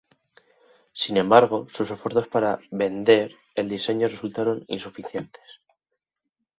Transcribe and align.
Sin 0.93 1.15
embargo, 1.17 1.67
sus 1.69 1.91
esfuerzos 1.91 2.27
para 2.27 2.57
"vender" 2.71 3.35
el 3.53 3.69
diseño 3.69 4.07
resultaron 4.07 4.65
insuficientes. 4.67 5.61